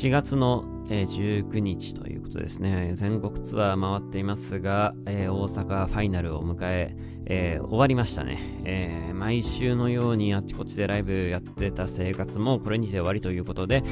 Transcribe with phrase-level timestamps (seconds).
[0.00, 2.92] 4月の、えー、19日ということですね。
[2.94, 13.82] 全国ツアー回っていますが、えー、大阪ファイナルを迎え、えー、終わりましたね、えー、毎週のようにあちこちでライブやってた生活もこれにて終わりということで、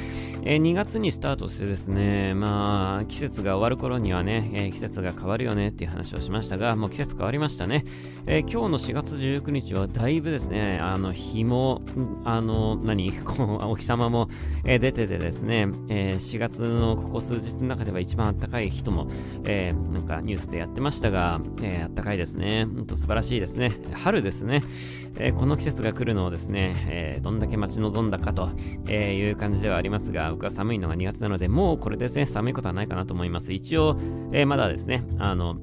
[0.51, 7.85] えー、2月にスタートしてですね、まあ、季節が終わる頃にはね、え季節が変わるよねっていう話をしましたが、もう季節変わりましたね。
[8.27, 11.83] え今日の4月19日はだいぶですね、あの、日も、
[12.25, 14.31] あの、何、 こう、お日様も、
[14.65, 19.07] え出ててですね、え4月のここ数日の中では一番暖かい人も、
[19.45, 22.65] えなんかニュースでやってましたが、えー、暖かいですね。
[22.65, 23.73] ほんと素晴らしいですね。
[23.93, 24.63] 春ですね。
[25.19, 28.49] え、この季節が来るのをですね、え、どんだけ待ち望んだかと
[28.91, 33.53] いう感じではありますが、は寒いのが苦手なので、もうこれですね、寒いことはないかなと思います。
[33.53, 33.97] 一応、
[34.33, 35.59] えー、まだですね、あの、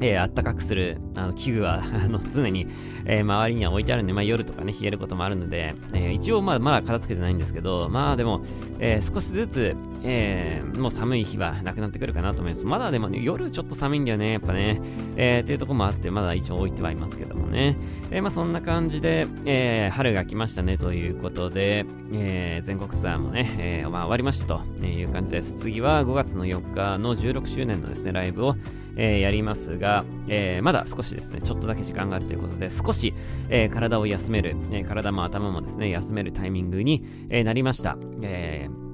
[0.00, 2.66] えー、あったかくするあの器具は あの常に、
[3.04, 8.42] えー、周りには置いてあるんで、まあ、夜とかね、冷えることもあるので、えー、一応まだまだ片付けてないんですけど、まあでも、
[8.78, 12.66] え少しずつ、えもう寒い日はなくなってくるかなと思います。
[12.66, 14.80] まだでもね、夜ちょっと寒いんだよね、やっぱね。
[15.16, 17.76] えっていうとこもあって、まだ一応置いてはいますけどもね。
[18.10, 25.56] えまあそんな感じで、え春が来ましたねということで、え全国ツアーもね、えまあ、終わりましたという感じです。
[25.56, 28.56] 次は5月の4日の16周年のですね、ライブを、
[28.96, 33.14] えー、やりますが、えー、まだ少しですね、ちょっとだけ時間があるということで、少し、
[33.48, 37.96] え、体を休める、え体も頭もですね、休めるタイミングに、えなりました。
[38.22, 38.85] えー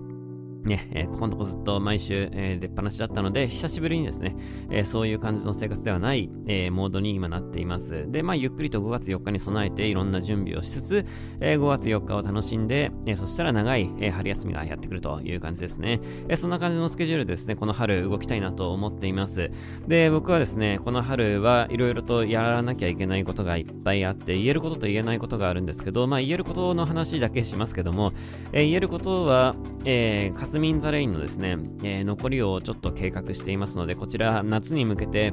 [0.64, 4.36] ね、えー、ここのとこずっと毎週、えー、出っ放しだったので、久しぶりにですね、
[4.70, 8.10] えー、そういう感じの生活ではない、えモードに今なっています。
[8.10, 11.06] で、まあ、ゆっくりと5月4日に備えていろんな準備をしつつ、
[11.40, 16.00] え5月4日を楽しんで、えそしたら長い、え春休みがやってくるという感じですね。
[16.28, 19.50] えそんな感じのスケジュールですね、この春動きたいなと思っています。
[19.88, 28.12] で、僕はですね、この春はいろいろとやらなきゃいけないことがいっぱいあって、言えることと言えないことがあるんですけど、まあ、言えることの話だけしますけども、
[28.52, 35.32] え言えることは、えー、スミン・ザ・レインのですね、えー、残りをちょっと計画していますので、こちら夏に向けて、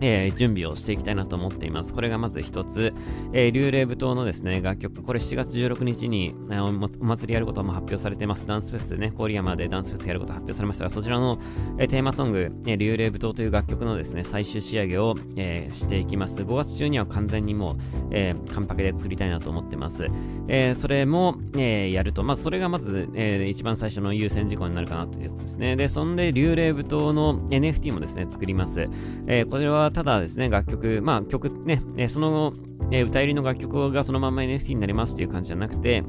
[0.00, 1.92] えー、準備をしていきたいなと思っています。
[1.92, 2.94] これがまず一つ、
[3.32, 6.64] えー、竜霊舞踏のですね、楽曲、これ7月16日に、えー、
[7.00, 8.46] お祭りやることも発表されています。
[8.46, 11.38] ダンスフェスね、郡山でダンスフェスやること発表されましたが、そちらの、
[11.78, 16.42] えー、テーマソング、えー、竜霊舞踏という楽曲のですね、最終仕上げを、えー、していきます。
[16.42, 17.76] 5月中には完全にもう、
[18.10, 20.08] えー、完璧で作りたいなと思ってます。
[20.48, 25.76] えー、それも、えー、やると、まあ、それがまず、えー、一番最初の優先事項になるかなということですね。
[25.76, 28.88] で、そんで、竜霊舞踏の NFT もですね、作ります。
[29.26, 32.54] えー、これはただですね、楽曲、まあ曲ね、えその後、
[32.90, 36.02] え歌入りの楽曲がそのまま NFT になりますっていう感じじゃなくて、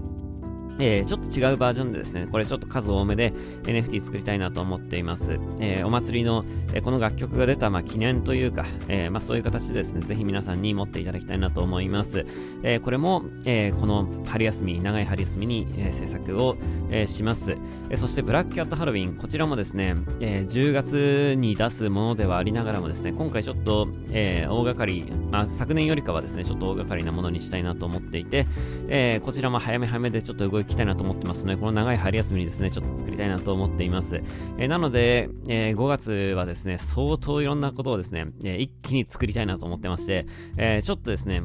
[0.80, 5.38] えー、ちょっと違うバージョンでですね、これちょっと数多めで NFT 作りたいなと思っています。
[5.60, 12.26] えー、お祭りの、えー、この楽曲が出た、まあ、記念というか、えまあ、そういう形でですね、ぜひ皆さんに持っていただきたいなと思います。
[12.64, 16.56] えこれも、えこの春休み、長い春休みに、え制作を、
[16.92, 17.58] えします、
[17.90, 28.48] えそしてブラックキャットハロウィン、こちらもですね、え10月に出すものではありながらもですね、今回ちょっと、え大掛かり、まあ、昨年よりかはですね、ちょっと大掛かりなものにしたいなと思っていて、
[28.88, 34.22] えこちらも早め早めでちょっと動いきたいなと思ってますので、この長い春休みにですね、ちょっと作りたいなと思っています。
[34.58, 40.26] えー、なので、えー、5月はですね、相当いろんなことをですね、えー、一気に作りたいなと思ってまして、
[40.58, 41.42] えちょっとですね、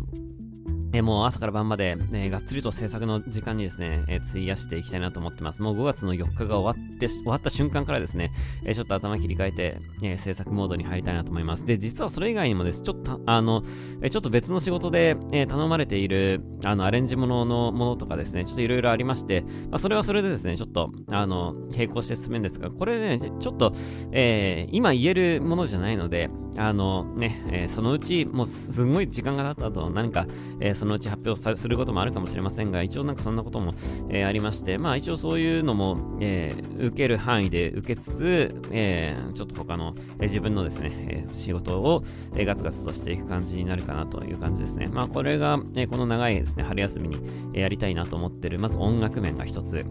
[0.94, 5.60] えー、もう朝から晩まで、えー、がっつりと制作の時間にですね、えー、費やしていきたいなと思ってます。
[5.60, 8.32] もう5月の4日が終わって、終わった瞬間からですね、
[8.64, 11.64] えー、ちょっと頭切り替えて、えー、制作モードに入りたいなと思います。
[11.64, 13.64] で、実はそれ以外にもです、ちょっと、あの、
[14.02, 23.74] えー、ちょっと別の仕事で、えー、頼まれている、あの、アレンジもののものとかですね、ちょっといろいろありまして、まあ、それはそれでですね、ちょっと、あの、並行して進めるんですが、これね、ちょっと、
[24.12, 30.26] えー、今言えるものじゃないので、あのね、えー、そのうち、もうすごい時間が経った後、何か、
[30.60, 33.72] えー、そのうち発表することもあるかもしれませんが、一応なんかそんなことも、
[34.10, 42.04] えー、ありまして、まあ一応そういうのも、え受ける範囲で受けつつ、えちょっと他の、え自分のですね、え仕事を、
[42.36, 44.88] えガツガツとしていく感じになるかなという感じですね。
[44.92, 47.18] まあこれが、えこの長いですね、春休みに、
[47.54, 49.86] えやりたいなと思ってる、まず音楽面が一つ。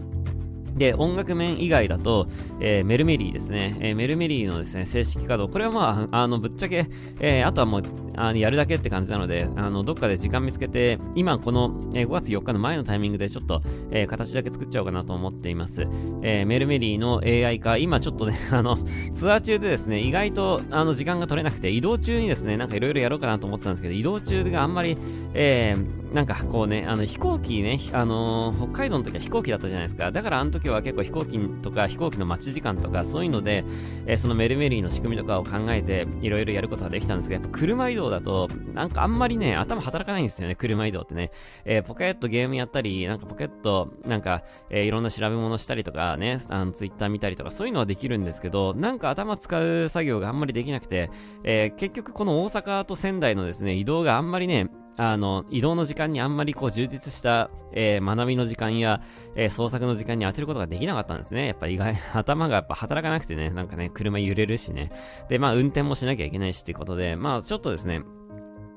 [0.75, 2.27] で、音楽面以外だと、
[2.59, 3.77] えー、メルメリーですね。
[3.79, 5.51] えー、メルメリーのですね、正式稼働。
[5.51, 6.87] これはまあ、あの、ぶっちゃけ、
[7.19, 7.83] えー、あとはもう、
[8.15, 13.61] あのやるだけって感じなので、あの、どっかで時間見つけて、今この、え、5月4日の前のタイミングでちょっと、
[13.91, 15.87] えー、形だけ作っちゃおうかなと思っています。
[16.21, 18.77] えー、メルメリーの AI 化、今ちょっとね、 あの、
[19.13, 24.97] ツアー中でですね、意外と、あの、時間が取れなくて、移動中にですね、なんかいろいろやろうかなと思ってたんですけど、移動中があんまり、
[25.33, 30.11] えー、なんかこうね、あの飛行機ね、あの、北海道の時は飛行機だったじゃないですか。
[30.11, 33.65] だからあの時は結構飛行機とか飛行機の待ち時間とかそういうので、
[34.05, 41.31] えー、そのメルメリーの仕組みとかを考えていろいろやることができたんですが、やっぱ車移動動だと、なんかあんまりね、頭働かないんですよね、車移動ってね。
[41.65, 51.09] えー、ポケットゲームやったり、なんかポケット、なんか、えー、いろんな調べ物したりとかね、あの、ツイッター見たりとか、そういうのはできるんですけど、なんか頭使う作業があんまりできなくて、
[51.43, 59.01] えー、結局この大阪と仙台のですね、移動があんまりね、あの、移動の時間にあんまりこう充実した、えー、学びの時間や、
[59.35, 61.47] えー、創作の時間に当てることができなかったんですね。
[61.47, 64.91] やっぱ意外、 頭がやっぱ働かなくてね、なんかね、車揺れるしね。
[65.29, 68.03] で、まあ運転もしなきゃいけないしっていうことで、まあちょっとですね、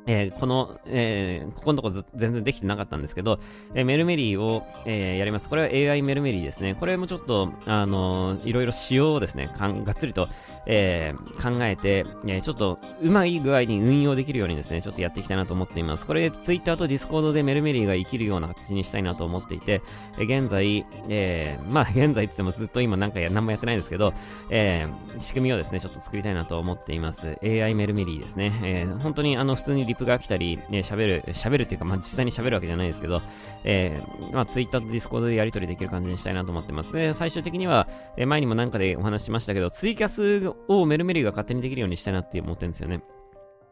[0.06, 3.40] えー、この、えー、ここのとこ全然できてなかったんですけど、
[3.74, 5.48] えー、メルメリーを、え、やります。
[5.48, 6.74] これは AI メルメリーですね。
[6.74, 10.28] これもちょっと、あの、いろいろ仕様をですね、かんがっつりと、
[10.66, 16.06] え、考えて、え、ちょっとうまい具合に運用できるようにですね、ちょっとやっていきたいなと思っています。
[16.06, 19.82] これ、Twitter と Discord でメルメリーが生きるような形にしたいなと思っていて、
[20.18, 24.12] え、現在、え、まあ、 現在って言ってもずっと今なんかや何もやってないんですけど、
[24.50, 24.86] え、
[25.18, 27.38] 仕組みをですね、ちょっと作りたいなと思っています。
[27.42, 28.52] AI メルメリーですね。
[28.62, 33.22] え、本当にあの、普通にリプが来たり、えー、喋る、喋るっていうか、まあ、実際に喋るわけじゃないですけど、
[33.64, 36.92] えー、まあ、Twitter と Discord でやり取りできる感じにしたいなと思ってます。
[36.92, 43.02] で、最終的には、えー、前にもなんかでお話ししましたけど、ツイキャスをメルメリーが勝手にできるようにしたいなって思ってるんですよね。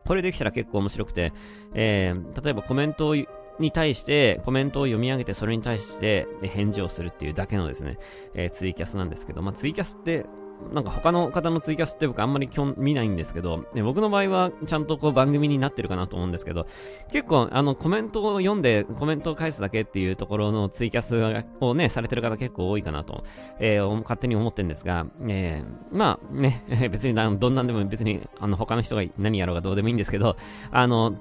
[0.07, 1.33] これできたら結構面白くて、
[1.75, 3.17] えー、例えばコメントを
[3.61, 7.99] に対してコメントを読み上げてそれに対して返事をするっていうだけのですね、
[8.35, 10.27] えー、ツイキャスなんですけど、まあ、ツイキャスって
[10.73, 16.67] なんか他の方のツイキャスって僕あんまり基本見ないんですけど、ね、僕の場合はちゃんとこう番組になってるかなと思うんですけど、
[17.13, 21.17] 結構あのコメントを読んでコメントを返すだけっていうところのツイキャス
[21.61, 23.25] をね、されてる方結構多いかなと、
[23.59, 30.37] えー、勝手に思ってるんですが、えー、まあね、 別にどんなんでも別にあの他の人が何やろうがどうでもいいんですけど、
[30.71, 31.15] あの、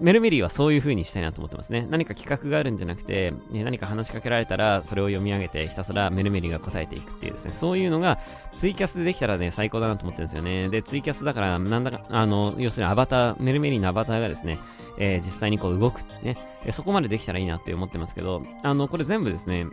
[0.00, 1.86] メルメリーはそういう風にしたいなと思ってますね。
[1.90, 8.18] 何か企画があるんじゃなくて、ね、何か話しかけられたら、それを読み上げて、ひたすらメルメリーが答えていくっていうですね、そういうのが
[8.52, 10.68] ツイキャスでできたらね、最高だなと思ってるんですよね。
[10.68, 14.58] で、ツイキャスだから、なんだか、あの、要するにアバター、メルメリーのアバターがですね、
[14.98, 16.36] えー、実際にこう動くね、
[16.70, 19.66] そこまでできたらいいなって思ってますけど、あの、これ全部ですね、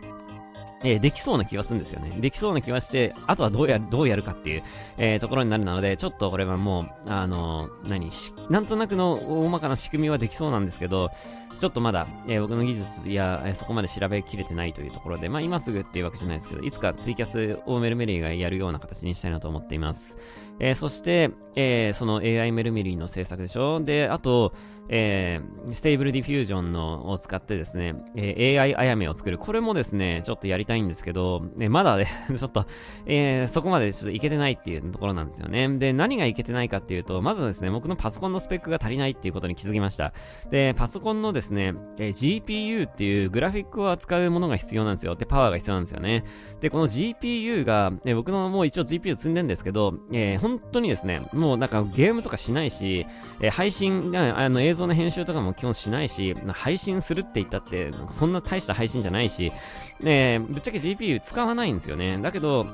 [0.82, 2.10] えー、できそうな気はするんですよね。
[2.20, 4.62] できそうな気はして、あとはどうやる、どうやるかっていう、
[4.98, 8.10] えー、ところになるので、ちょっとこれはもう、あのー、何
[8.50, 9.12] なんとなくの
[9.44, 11.10] 大まかな仕組みはできそうなんですけど、
[11.58, 20.16] ちょっとまだ、えー、僕の技術や、えー、そこまで調べきれてないというところで、まあ今すぐっていうわけじゃないですけど、いつかツイキャスをメルメリーがやるような形にしたいなと思っています。
[20.58, 23.80] えー、そして、えー、その AI メルメリーの制作でしょ？
[23.80, 24.52] で、あと、
[24.88, 29.38] えー、 Stable Diffusion のを使ってですね、えー、AI あやめを作る。
[29.38, 32.06] これもですね、ちょっとやりたいんですけど、ね、まだね、
[32.38, 32.66] ちょっと、
[33.06, 35.68] えー、そこまでちょっといけてないっていうところなんですよね。
[35.78, 40.12] で、何がいけてないかっていうと、まずですね、僕のパソコンのスペックが足りないっていうことに気づきました。
[40.50, 45.14] で、パソコンのですね、ですねえー、GPU っていうグラフィックを扱うものが必要なんですよ。
[45.14, 46.24] で、パワーが必要なんですよね。
[46.60, 53.06] で、この GPU が、えー、僕のもう一応 GPU 積んでんですけど、えー、本当にですね、もうなんかゲームとかしないし、
[53.40, 59.52] え、配信、あの映像の編集とかも基本しないし、配信するって言ったって、そんな大した配信じゃないし、
[60.04, 62.18] え、ぶっちゃけ GPU 使わないんですよね。
[62.18, 62.66] だけど、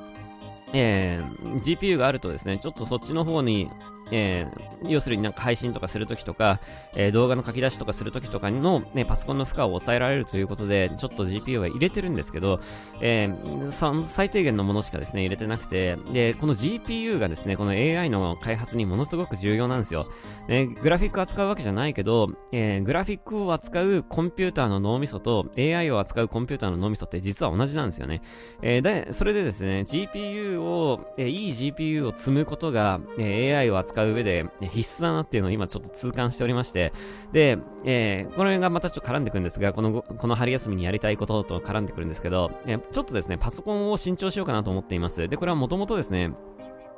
[0.73, 3.69] えー、GPU があるとですね、ちょっとそっちの方に
[4.15, 6.59] えー、要するになんか配信とかするときとか、
[6.95, 12.59] えー、動画の書き出しとかするときとかの、ね、パソコンの負荷を抑えられるということで、ちょっと GPU は入れてるんですけど、
[13.01, 20.07] えー、最低限のものしかですね、入れてなくて、で、この GPU がですね、この AI の開発にものすごく重要なんですよ。
[20.47, 28.21] えグラフィック扱うわけじゃないけど、えグラフィックを扱うコンピューターの脳みそと AI を扱うコンピューターの脳みそって実は同じなんですよね。
[28.61, 36.93] えで、それでですね、GPU を、えいい GPU を積むことが、え AI を扱う上で必須だなっていうのを今ちょっと痛感しておりまして、
[37.31, 45.27] で、えー、これがまたちょっと絡んでくるんですが、この、この春休みにやりたいことと絡んでくるんですけど、えー、ちょっとですね、パソコンを新調しようかなと思っています。
[45.27, 46.31] で、これはもともとですね、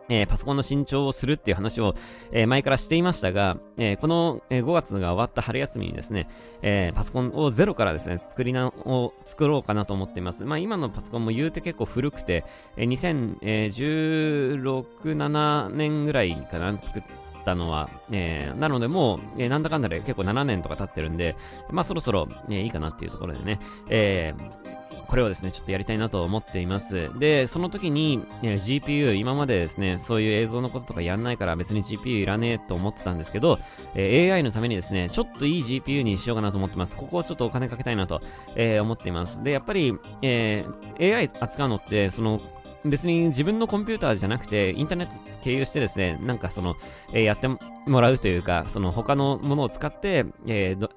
[0.09, 1.95] えー、パソコンの新調をするっていう話を、
[2.31, 6.27] えー、前からしていましたが、えー、この、え5月が終わった春休みにですね、
[6.61, 10.43] えパソコンをゼロからですね、作りな、を作ろうかなと思っています。
[10.45, 12.45] まあ今のパソコンも言うて結構古くて、
[12.77, 21.37] え2016、7年ぐらいかな、作って、たのは、えー、なのでもう、えー、なんだかんだで結構7年とか経ってるんで、
[21.69, 24.84] まあそろそろ、えー、いいかなっていうところでね、えー、
[25.15, 27.09] これをですね、ちょっとやりたいなと思っています。
[27.17, 33.57] で、その時に、え GPU、今までですね、そういう映像のこととかやんないから別に GPU いらねえと思ってたんですけど、
[33.95, 36.97] え AI のためにですね、ちょっといい GPU にしようかなと思ってます。
[36.97, 38.19] ここをちょっとお金かけたいなと、
[38.57, 39.41] えー、思っています。
[39.41, 42.41] で、やっぱり、えー、AI 扱うのって、その、
[42.83, 45.13] 別に自分のコンピューターじゃなくて、インターネット
[45.45, 46.75] 経由してですね、なんかその、
[47.13, 50.89] えー、やってもらうというか、その他のものを使って、えー、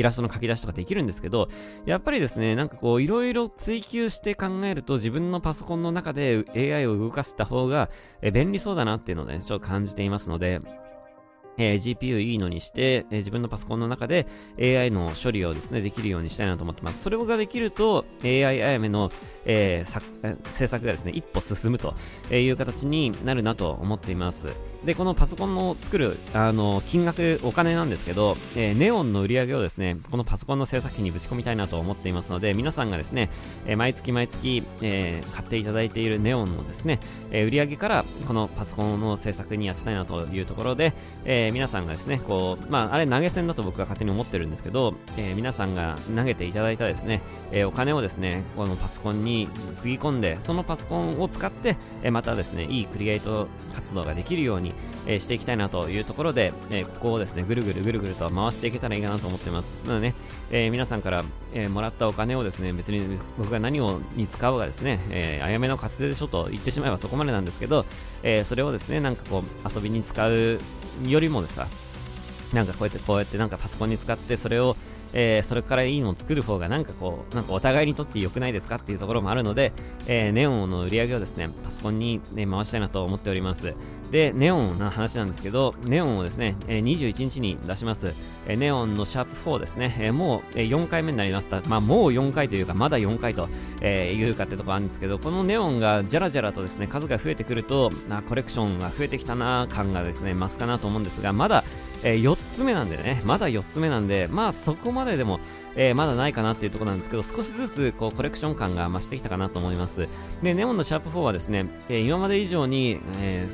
[0.00, 1.48] イラストの書き出しとかできるんですけど、
[1.84, 7.90] やっぱりですね、なんかこう、いろいろ追求して考えると、自分のパソコンの中で AI を動かせた方が、
[8.22, 10.62] え便利そうだなっていうのをね、ちょっと感じていますので、
[11.58, 14.26] えー、GPU いいのにして、えー、自分のパソコンの中で
[14.58, 17.02] AI の処理をですね、できるようにしたいなと思ってます。
[17.02, 19.12] それができると、AI あやめの、
[19.44, 21.94] えー、制作がですね、一歩進むと
[22.32, 24.48] いう形になるなと思っています。
[24.84, 33.28] で、このパソコンの作る、あの、金額、お金なんですけど、えー、ネオンの売り上げをですね、このパソコンの制作費にぶち込みたいなと思っていますので、皆さんがですね、
[33.66, 36.98] えー、毎月毎月、えー、買っていただいているネオンのですね、
[37.30, 40.94] え売り上げから、このパソコンの制作にやってたいなというところで、
[41.24, 47.20] え皆さんがですね、こう、まあ、あれ投げ銭だと僕が勝手に思ってるんですけど、え皆さんが投げていただいたですね、
[47.52, 54.69] えお金をですね、このパソコンにつぎ込んで、そのパソコンを使って、えまたですね、いいクリエイト活動ができるように、
[55.06, 59.80] えー、していきたいなというところで、えー、ここをですね、ぐるぐるぐるぐると回していけたらいいかなと思ってます。
[59.86, 60.14] なのでね、
[60.50, 67.84] えー、皆さんから、えもらったお金をですね、別に僕が何をに使うがですね、えあやめの勝手でしょと言ってしまえばそこまでなんですけど、
[68.22, 70.58] えそれをですね、なんかこう、遊びに使う
[71.06, 71.66] よりもですさ、
[72.52, 74.76] なんかこうやってこうやってなんかパソコンに使ってそれを
[75.12, 79.72] えー、それからいいのを作る方がなんかこう、なんかお互いにとって良くないですかっていうところもあるので、
[80.06, 83.74] えー、ネオンの売り上げをですね、パソコンに、ね、回したいなと思っております。
[84.10, 88.12] で、ネオンの話なんですけど、ネオンをですね、え21日に出します。
[88.48, 91.62] えネオンのシャープ4ですね、えもう、え4回目になりました。
[91.68, 93.48] まあ、もう4回というか、まだ4回と、
[93.80, 101.62] えいうかってとこあるんですけど、このネオンがじゃらじゃらとですね、数が増えてくると、あコレクションが増えてきたな感がですね、増すかなと思うんですが、まだ、
[102.02, 105.40] えー、4つ目なんでね、まだ4つ目なんで、まあそこまででも、
[105.76, 110.08] えー、まだないかなっていうところなんですけど、少しずつこうコレクション感が増してきたかなと思います。
[110.42, 113.46] で、ネオンのシャープ4はですね、えー、今まで以上に、え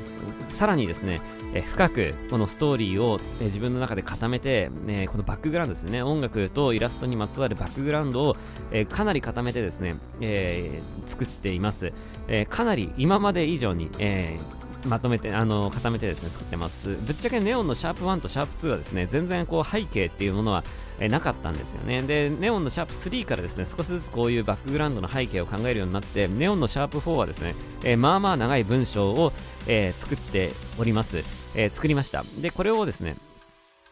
[0.49, 1.21] ー、さらにですね、
[1.53, 8.35] え深くこのストーリーを、え自分の中で固めて、えこのバックグラウンドですね、音楽とイラストにまつわるバックグラウンドを、
[8.71, 11.93] えかなり固めてですね、え作っています。
[12.27, 16.89] えかなり今まで以上に、えーまとめて、あの、固めてですね、作ってます。
[17.05, 20.63] ぶっちゃけネオンのシャープ1とシャープ2はですね、全然こう背景っていうものは、
[20.99, 22.01] えなかったんですよね。
[22.01, 29.31] で、ネオンのシャープ3からですね、少しずつこういうバックグラウンドの背景を考えるようになって、ネオンのシャープ4はですね、えー、まあまあ長い文章を、
[29.67, 31.23] えー、作っております。
[31.55, 32.23] えー、作りました。
[32.41, 33.15] で、これをですね、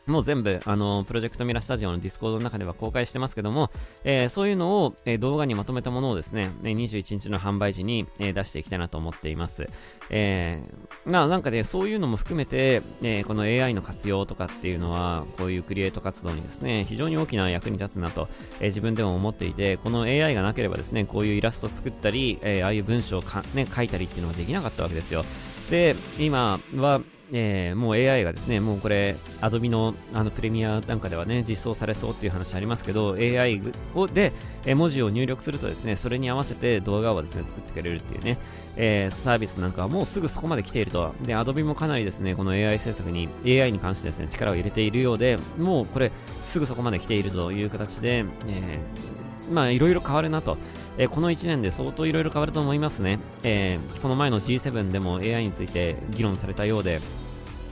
[0.08, 3.72] もう全部、あの、プロジェクトミラスタジオのディスコードの中では公開してますけども、
[4.04, 9.68] えー、そういうのを、えー、動画にまとめたものをですね、21日の販売時に、えー、出していきたいなと思っています。
[10.12, 18.28] えー、まあなんかね、そういうのも含めて、えこの AI の活用とかっていうのは、こういうクリエイト活動にですね、非常に大きな役に立つなと、
[18.60, 23.24] え自分でも思っていて、この AI がなければですね、こういうイラスト作ったり、えああいう文章を、
[23.56, 25.26] ね、書いたりっていうのができなかったわけですよ。
[25.72, 27.02] で、今は、
[27.32, 33.62] えー、もう AI がですね、もうこれ、Adobe のあのプレミアなんかではね、実装されそうっていう話ありますけど、AI
[33.96, 34.32] をで、
[34.66, 38.38] え、文字を入力するとですね、それに合わせて動画をですね、作ってくれるっていうね、
[38.78, 41.16] えー、サービスなんかはもうすぐそこまで来ていると。
[41.24, 46.12] で、Adobe もかなりですね、この AI 制作に、AI に関してですね、力を入れているようで、もうこれ、
[46.44, 50.58] すぐそこまで来ているという形で、えー、まあ、いろいろ変わるなと。
[50.98, 53.20] えー、この1年で相当いろいろ変わると思いますね。
[53.44, 57.02] えー、この前の G7 でも AI について議論されたようで、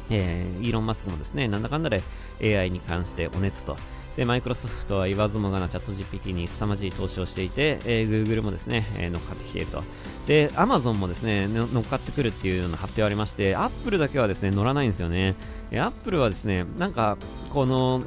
[0.09, 2.03] えー、イーロン・マスクもですね、なんだかんだで
[2.41, 3.77] AI に関してお熱と。
[4.15, 9.83] で、マイクロソフトは言わずもがなチャット GPT に凄まじい投資をしていて、えー、Google もですね、えー、乗っかってきていると。
[10.27, 15.35] で、Amazon もですね、乗っかってくるっていうような発表ありまして、Apple だけはですね、乗らないんですよね。
[15.71, 17.17] え Apple はですね、なんか、
[17.49, 18.03] この、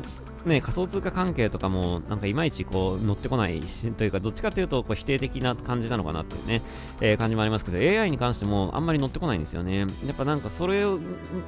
[0.47, 3.61] ね、仮想通貨関係とかも、なんかいまいちこう乗ってこない
[3.97, 6.63] というか、どっちかというとこう否定的な感じなのかなっていうね、
[7.01, 9.81] えー、感じもありますけど、AI に関してもあんまり乗ってこないんですよね。
[9.81, 10.83] やっぱなんかそれ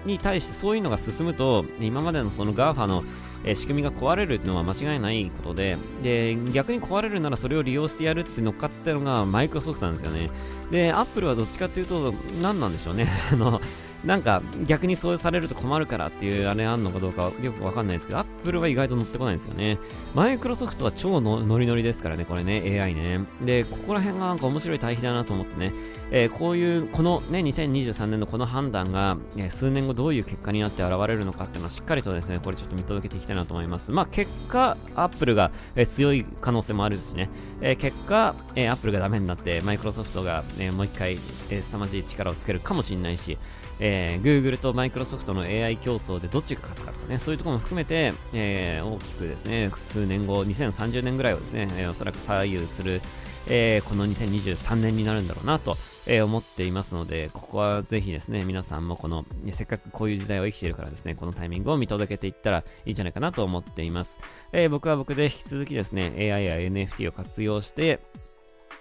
[0.04, 3.04] に対してそういうのが進むと、今までのその GAFA の
[3.44, 10.30] え、仕組みが壊れるというのは間違いないことで、で、逆に壊れるならそれを利用してやるって乗っかってのがマイクロソフトなんですよね。
[10.70, 12.12] で、アップルはどっちかっていうと、
[12.42, 13.08] 何なんでしょうね。
[13.32, 13.60] あの、
[14.04, 19.78] なんか逆にそうされると困るからっていうあれあんのかどうかよくわかんないですけど、Apple は意外と乗ってこないんですよね。
[20.14, 23.20] マイクロソフトは超のノリノリですからね、これね、AI ね。
[23.44, 25.72] で、ここら辺がなんか面白い対比だなと思ってね、
[26.10, 33.92] えー、こういう、このね、2023年のこの判断が、えー、数年後どういう結果になって現れるのかっていうのはしっかりとですね、これちょっと見届けていきたいなと思います。
[33.92, 37.28] まあ結果、Apple が、えー、強い可能性もあるしね、
[37.60, 41.18] え結果、え Apple がダメになって、マイクロソフトが、えもう一回、
[41.50, 43.36] え凄まじい力をつけるかもしれないし、
[43.80, 53.00] えー、Google と Microsoft の AI 競争でどっちが勝つかとかね、そういうところも含めて、えー、大きくですね、数年後、2030年ぐらいをですね、えー、おそらく左右する、
[53.46, 55.72] えー、この2023年になるんだろうなと、
[56.06, 64.18] えー、思っていますので、ここはぜひですね、皆さんもこの、せっかくこういう時代を生きているからですね、このタイミングを見届けていったらいいんじゃないかなと思っています。
[64.52, 68.00] えー、僕は僕で引き続きですね、AI や NFT を活用して、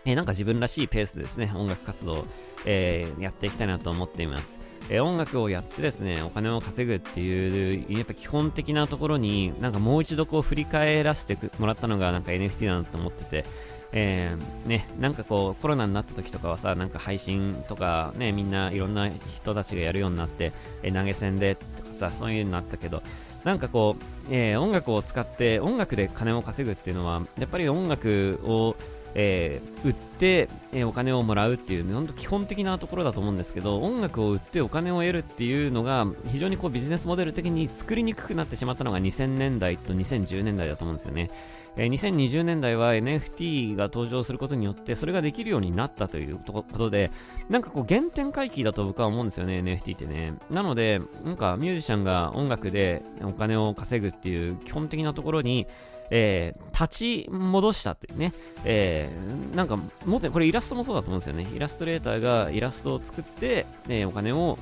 [0.05, 2.25] え、なんか自分らしいペースでですね、音楽活動を、
[2.65, 4.57] え、やっていきたいなと思っています。
[4.89, 13.45] え、音楽をやってですね、お金を稼ぐっていう、やっぱ基本的なところに、なんかもう一度こう振り返らせてもらったのがなんか NFT だなと思ってて、
[13.93, 20.51] えー、ね、なんかこうコロナになった時とかはさ、なんか配信とかね、みんないろんな人たちがやるようになって、
[20.83, 23.01] え、投げ銭でとかさ、そういうのになったけど、
[23.43, 28.75] なんかこう、えー、音楽を使って音楽で金を稼ぐっていうのは、やっぱり音楽を
[29.19, 41.31] えー、売って、えー、お金をもらうっていう、本当基本的なところだと思うんですけど、音楽を売ってお金を得るっていうのが、非常にこうビジネスモデル的に作りにくくなってしまったのが2000年代と2010年代だと思うんですよね。
[41.77, 47.09] えー、2020年代は NFT が登場することによって、それができるようになったということで、
[47.49, 50.35] なんかこう原点回帰だと僕は思うんですよね、NFT ってね。
[50.51, 55.65] なので、なんかミュージシャンが音楽でお金を稼ぐっていう基本的なところに、
[56.09, 58.33] えー、立ち戻したっていうね、
[58.63, 61.47] えー、なんか、もっとこれイラストもそうだと思うんですよね。
[61.53, 64.57] イラストレーターがイラストを作って、えー、お金を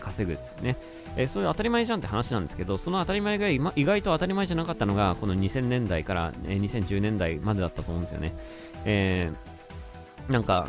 [0.00, 0.76] 稼ぐってね。
[1.16, 8.34] えー、そういう当たり前じゃんって話なんですけど、その当たり前が意外と当たり前じゃなかったのが、この2000年代から、えー、2010年代までだったと思うんですよね。
[8.84, 10.68] えー、なんか、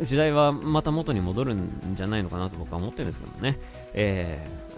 [0.00, 3.58] 時代はまた元に戻るんじゃないのかなと僕は思ってるんですけどね。
[3.94, 4.69] えー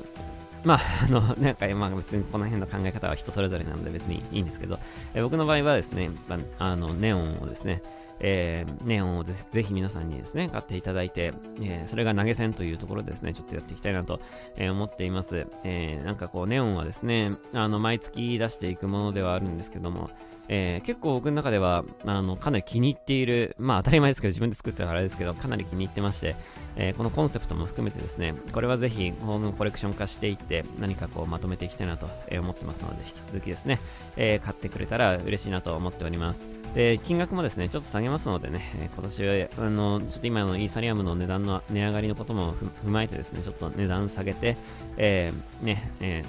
[0.65, 4.79] まあ、あの、なんか、 まあ別にこの辺の考え方は人それぞれなので別にいいんですけど、
[5.15, 6.11] え、僕の場合はですね、
[6.59, 7.83] あの、ネオンをですね、
[8.21, 14.21] えー、ネオンをぜぜひ皆さんにですね、買っていただいて、えー、それが投げ銭というところでですね、ちょっとやっていきたいなと、
[14.57, 15.47] えー、思っています。
[15.65, 20.11] え、なんかこう、ネオンはですね、あの、毎月出していくものではあるんですけども、
[20.49, 26.35] えー、結構僕の中では、あの、かなり気に入っている、まあ当たり前ですけど、自分で作ってたからですけど、かなり気に入ってまして、
[26.77, 32.09] えー、このコンセプトも含めてですね、これはぜひホームコレクション化していって、何かこうまとめていきたいなと
[32.39, 33.79] 思ってますので、引き続きですね、
[34.17, 36.49] えー、買ってくれたら嬉しいなと思っております。
[36.75, 44.57] で、金額もですね、ちょっと下げますのでね、今年は、あの、ちょっと今のイーサリアムの値段の値上がりのことも踏まえてですね、ちょっと値段下げて、
[44.97, 45.33] え
[45.63, 46.25] ね、え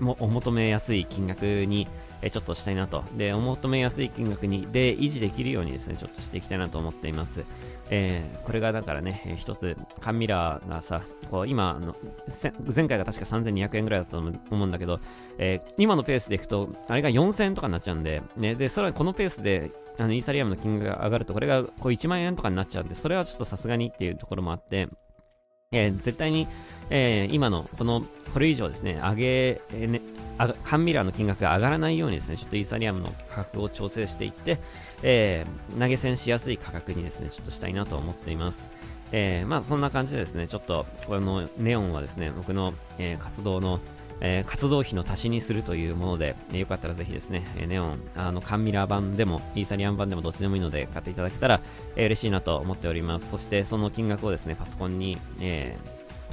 [0.00, 1.86] もお求めやすい金額に、
[2.24, 3.04] えちょっとしたいなと。
[3.16, 7.44] で、お求めやすい金額に、で、維持できるようにですね、ちょっとしていきたいなと思っています。
[7.90, 11.94] えー、これがだからね、えー、一つ、カンミラーがさ、こう今の、
[12.74, 14.18] 前回が確か3200円ぐらいだったと
[14.50, 15.00] 思うんだけど、
[15.36, 24.88] えー、今のペースでいくと、あれが4000円とかになっちゃうんで、ね、で、それはこのペースで、あのイーサリアムの金額が上がると、これがこう1万円とかになっちゃうんで、それはちょっとさすがにっていうところもあって、
[25.72, 26.48] えー、絶対に、
[26.90, 30.00] えー、今のこの、これ以上ですね、上げ、えーね、
[30.64, 34.58] カンミラーの金額が上がらないようにですね、ちょっとイーサリアムの価格を調整していって、
[35.02, 38.70] えー、投げ銭しやすい価格にですね、ちょっとしたいなと思っています。
[39.12, 43.78] えー、まあそんな感じでですね、ちょっとこのネオンはですね、僕の、え、活動の、
[44.20, 51.60] え、活動費の足しにするというもので、え、よかったらぜひですね、えネオン、あの、カンミラー版でも、イーサリアム版でもどっちでもいいので買っていただけたら、
[51.94, 53.30] え、嬉しいなと思っております。
[53.30, 55.76] そしてその金額をですね、パソコンに、え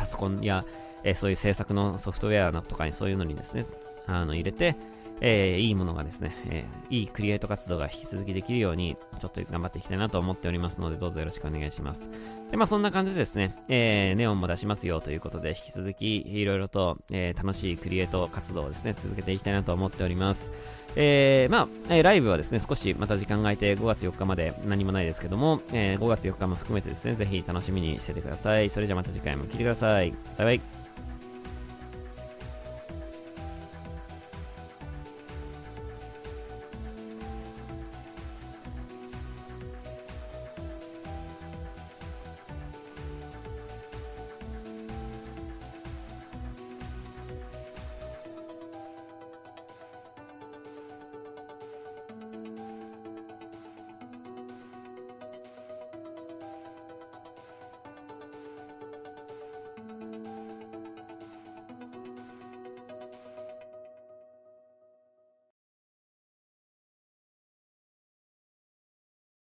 [0.02, 0.66] パソコンや、
[1.04, 3.68] えそういう制作のソフトウェアとかにそういうのにですね、
[4.08, 4.76] あの入れて、
[5.22, 12.10] えー、いいものがですね、えー、いいクリエイト活動が引き続きできるように、ちょっと頑張っていきたいなと思っておりますので、どうぞよろしくお願いします。
[12.50, 20.52] で、まあそんな感じでですね、えー、ネオンも出しますよということで、引き続きいろいろと、え、楽しいクリエイト活動をですね、続けていきたいなと思っております。
[20.96, 28.70] えー、まあ、えー、ライブはですね、少しまた時間が空いて5月4日まで何もないですけども、えー、5月4日も含めてですね、ぜひ楽しみにしててください。
[28.70, 30.12] それじゃまた次回も聴いてください。
[30.38, 30.81] バイバイ。